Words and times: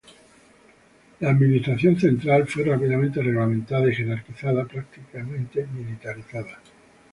La 1.19 1.29
administración 1.29 1.95
central 1.99 2.47
fue 2.47 2.63
rígidamente 2.63 3.21
reglamentada 3.21 3.87
y 3.87 3.93
jerarquizada, 3.93 4.65
prácticamente 4.65 5.67
militarizada. 5.71 6.59